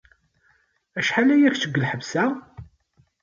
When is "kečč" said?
1.53-1.63